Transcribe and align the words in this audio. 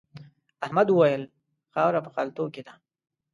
احمد 0.65 0.87
وويل: 0.91 1.23
خاوره 1.73 1.99
په 2.05 2.11
خلتو 2.15 2.43
کې 2.53 2.61
ده. 2.67 2.73